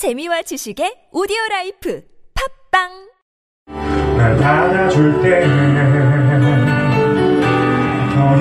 [0.00, 2.00] 재미와 지식의 오디오 life
[2.32, 2.88] 팟빵!
[4.16, 5.36] 날 받아줄 때더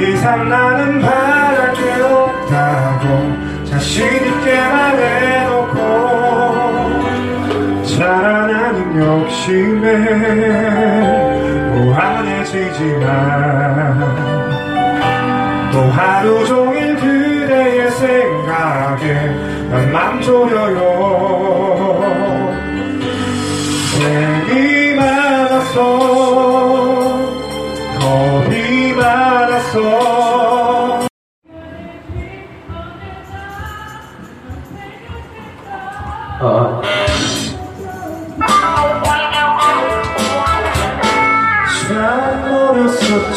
[0.01, 5.75] 이상 나는 바랄 게 없다고 자신 있게 말해놓고
[7.83, 9.97] 자라나는 욕심에
[11.76, 12.79] 무안해지지만
[15.73, 21.48] 또 하루 종일 그대의 생각에 난 맘 졸여요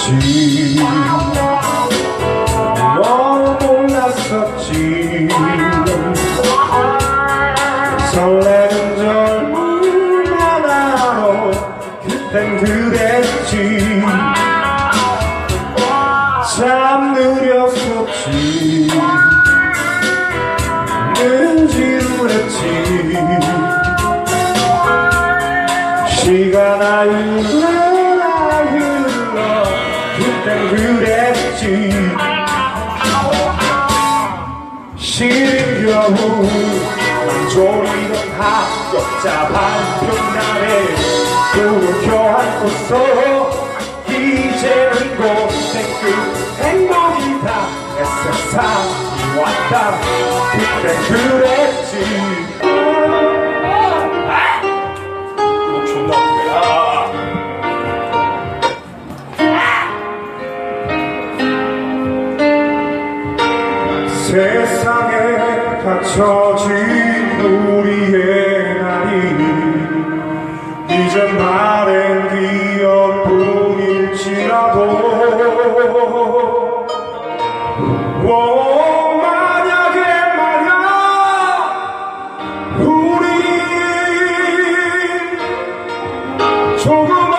[0.03, 0.75] 어렸었지.
[2.97, 5.29] 너무 몰랐었지.
[8.13, 11.51] 설레는 젊은 하나로
[12.03, 14.03] 그땐 그랬지.
[16.57, 18.89] 참 느렸었지.
[21.15, 22.63] 는 지루했지.
[26.11, 27.82] 시간아 흘러라 흘러
[30.71, 31.93] 그랬지.
[34.97, 36.13] 시린 겨우
[37.27, 40.63] 맘졸이던 합격자 반평날에
[41.53, 42.91] 불을 켜안고서
[44.09, 46.05] 이제는 곧내끝
[46.61, 47.49] 행복이다
[47.97, 48.89] 내 세상이
[49.39, 49.73] 왔다.
[50.53, 51.62] 그땐 그랬
[64.33, 66.73] 세상에 갇혀진
[67.39, 69.13] 우리의 날이
[70.89, 72.31] 이젠 마른
[72.79, 73.59] 기억뿐일지라도
[78.25, 80.01] 오, 만약에
[80.39, 80.73] 말야
[82.79, 83.25] 우리
[86.79, 87.32] 조금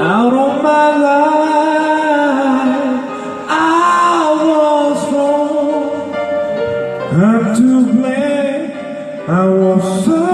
[0.00, 1.48] Out of my life.
[3.48, 6.14] I was wrong.
[7.12, 8.70] I'm to blame.
[9.28, 10.27] I was so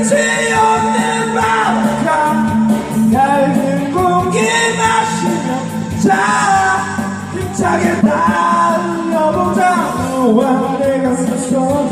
[0.02, 4.40] 끝이 없는 밤 얇은 공기
[4.76, 5.48] 마시며
[6.02, 6.10] 자
[7.34, 9.62] 힘차게 달려보자.
[10.10, 11.88] 너와 내가 서서